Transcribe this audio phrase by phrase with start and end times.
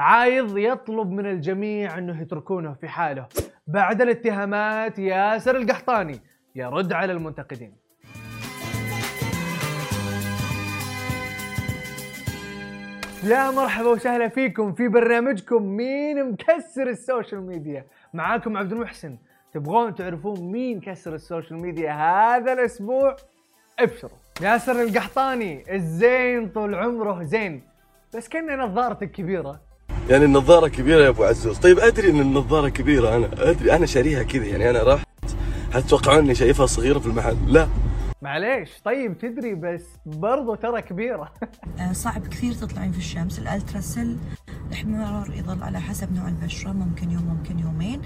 [0.00, 3.26] عايض يطلب من الجميع إنه يتركونه في حاله.
[3.66, 6.20] بعد الاتهامات ياسر القحطاني
[6.54, 7.72] يرد على المنتقدين.
[13.24, 17.86] يا مرحبا وسهلا فيكم في برنامجكم مين مكسر ال social media.
[18.14, 19.18] معاكم عبد المحسن.
[19.52, 23.16] تبغون تعرفون مين كسر ال social media هذا الأسبوع؟
[23.78, 24.18] ابشروا.
[24.42, 27.62] ياسر القحطاني الزين طول عمره زين.
[28.14, 29.69] بس كان نظارتك كبيرة.
[30.10, 33.16] يعني النظارة كبيرة يا أبو عزوز، طيب أدري إن النظارة كبيرة.
[33.16, 34.70] أنا، أدري أنا شاريها كذا يعني.
[34.70, 35.06] أنا رحت
[35.72, 37.68] هتتوقعون إني شايفها صغيرة في المحل، لا.
[38.22, 38.70] معليش.
[38.84, 41.32] طيب تدري بس برضو ترى كبيرة.
[41.80, 43.38] آه، صعب كثير تطلعين في الشمس.
[43.38, 44.16] ال Ultracel
[44.68, 46.72] الاحمرار يظل على حسب نوع البشرة.
[46.72, 48.02] ممكن يوم ممكن يومين.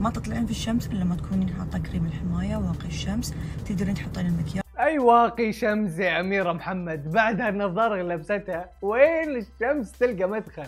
[0.00, 3.34] ما تطلعين في الشمس إلا لما تكونين حاطة كريم الحماية واقي الشمس.
[3.68, 4.62] تقدرين تحطين المكياج.
[4.78, 10.66] أي واقي شمس يا أميرة محمد؟ بعد هالنظارة اللي لبستها وين الشمس تلقى مدخل؟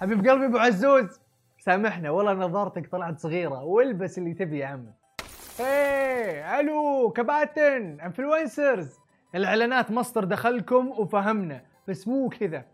[0.00, 1.20] حبيب قلبي أبو عزوز
[1.58, 4.92] سامحنا والله نظارتك طلعت صغيرة والبس اللي تبي يا عمي.
[5.60, 8.98] إيه ألو كباتن influencers
[9.34, 12.64] الإعلانات مصدر دخلكم وفهمنا بس مو كذا.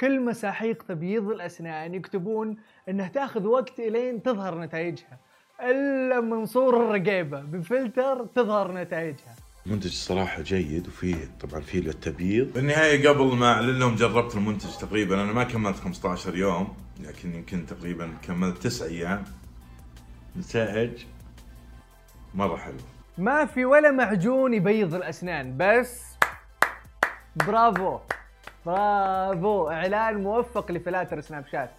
[0.00, 2.56] كل مساحيق تبييض الأسنان يكتبون
[2.88, 5.18] انها تأخذ وقت إلين تظهر نتائجها
[5.60, 9.36] إلا منصور الرقيبه بفلتر تظهر نتائجها.
[9.66, 12.52] المنتج صراحة جيد وفيه طبعا فيه للتبييض.
[12.52, 17.66] بالنهاية قبل ما أعلن لهم جربت المنتج تقريبا أنا ما كملت 15 يوم لكن يمكن
[17.66, 19.24] تقريبا كملت 9 أيام.
[20.36, 21.04] نتائج
[22.34, 22.80] مرة حلوة.
[23.18, 26.02] ما في ولا معجون يبيض الأسنان بس
[27.36, 27.98] برافو
[28.66, 29.70] برافو.
[29.70, 31.70] إعلان موفق لفلاتر سناب شات.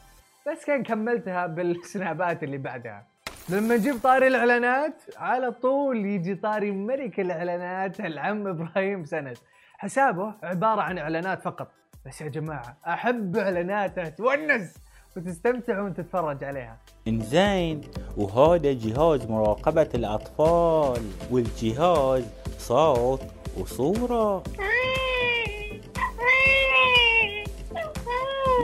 [0.48, 3.08] بس كان كملتها بالسنابات اللي بعدها.
[3.50, 9.38] لما نجيب طاري الإعلانات على طول يجي طاري ملك الإعلانات العم إبراهيم سند.
[9.78, 11.68] حسابه عبارة عن إعلانات فقط.
[12.06, 14.74] بس يا جماعة أحب إعلاناته تونس
[15.18, 16.78] وتستمتع وانت تتفرج عليها.
[17.08, 17.82] إنزين
[18.18, 21.02] وهذا جهاز مراقبة الأطفال
[21.32, 22.24] والجهاز
[22.60, 23.22] صوت
[23.58, 24.44] وصورة.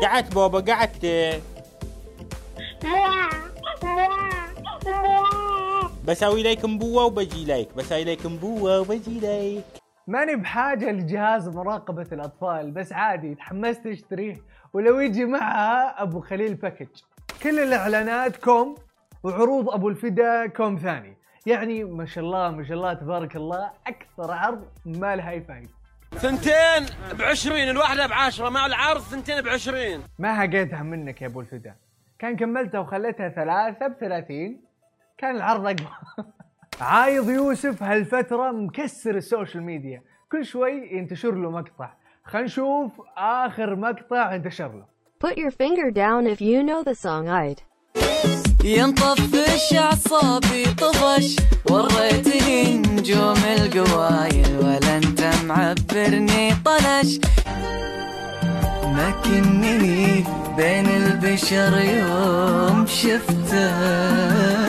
[0.03, 1.05] قعدت بابا قعدت.
[6.07, 9.63] بسوي لك مبوة وبجي لك بسوي لك مبوة وبجي لك
[10.07, 14.35] ماني بحاجة لجهاز مراقبة الأطفال بس عادي تحمست اشتريه.
[14.73, 16.87] ولو يجي معها أبو خليل package
[17.43, 18.75] كل الإعلانات كوم
[19.23, 21.17] وعروض أبو الفدا كوم ثاني.
[21.45, 25.69] يعني ما شاء الله ما شاء الله تبارك الله أكثر عرض ما لها أي فايدة.
[26.11, 30.01] ثنتين بعشرين الواحدة بعشرة مع العرض ثنتين بعشرين.
[30.19, 31.75] ما هقيتها منك يا أبو الفدا.
[32.19, 34.72] كان كملتها وخليتها ثلاثة بثلاثين.
[35.17, 35.91] كان العرض أقوى.
[36.81, 40.01] عايض يوسف هالفترة مكسر ال social media.
[40.31, 41.93] كل شوي ينتشر له مقطع.
[42.25, 44.85] خلينا نشوف آخر مقطع انتشر له.
[45.25, 47.61] Put your finger down if you know the song I'd.
[48.63, 51.35] ينطفش أعصابي طفش.
[51.71, 57.19] وريتني نجوم القوايل ولا انت معبرني طنش
[58.83, 60.23] مكنني
[60.57, 64.62] بين البشر يوم شفته.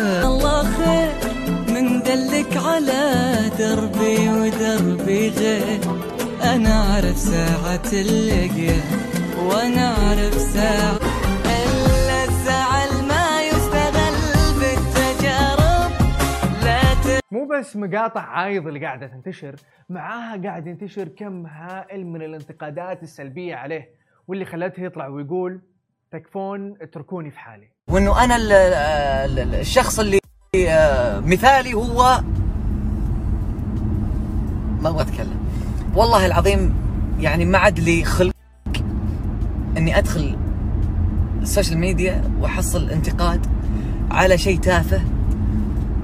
[2.56, 5.81] على دربي ودربي غير.
[6.42, 8.81] أنا أعرف ساعة اللقيا
[9.38, 10.97] وأنا أعرف ساعة
[11.47, 14.15] إلا الزعل ما يستغل
[16.65, 19.54] لا مو بس مقاطع عايض اللي قاعدة تنتشر
[19.88, 23.88] معاها قاعد ينتشر كم هائل من الانتقادات السلبية عليه
[24.28, 25.60] واللي خلته يطلع ويقول
[26.12, 27.69] تكفون اتركوني في حالي.
[27.88, 30.19] وإنه أنا ال- ال- الشخص اللي
[30.69, 32.21] آه، مثالي هو
[34.84, 35.39] ما أبغى أتكلم.
[35.95, 36.75] والله العظيم
[37.21, 38.34] يعني ما عاد لي خلق
[39.77, 40.39] إني أدخل
[41.43, 43.47] ال social media وأحصل انتقاد
[44.11, 45.03] على شيء تافه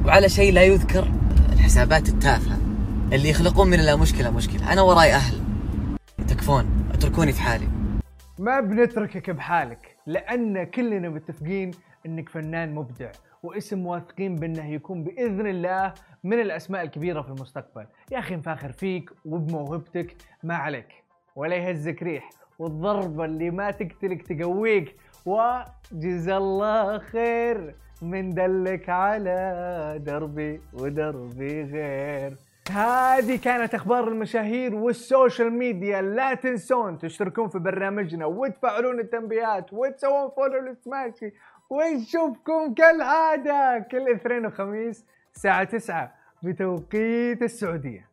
[0.07, 1.09] وعلى شيء لا يذكر.
[1.53, 2.59] الحسابات التافهة
[3.13, 4.73] اللي يخلقون من لا مشكلة مشكلة.
[4.73, 5.41] أنا وراي أهل.
[6.29, 6.65] تكفون.
[6.95, 7.69] اتركوني في حالي.
[8.39, 11.71] ما بنتركك بحالك لأن كلنا متفقين
[12.07, 13.11] إنك فنان مبدع
[13.43, 15.95] واسم واثقين بأنه يكون بإذن الله
[16.25, 17.87] من الأسماء الكبيرة في المستقبل.
[18.13, 21.05] يا أخي نفاخر فيك وبموهبتك ما عليك
[21.37, 24.97] ولا يهزك ريح والضربه اللي ما تقتلك تقويك.
[25.27, 32.37] وجزا الله خير من دلك على دربي ودربي غير.
[32.69, 36.03] هذه كانت أخبار المشاهير وال social media.
[36.03, 41.33] لا تنسون تشتركون في برنامجنا وتفعلون التنبيهات وتسوون follow لسماشي
[41.71, 48.10] ونشوفكم كالعادة كل اثنين وخميس الساعة 9 بتوقيت السعودية.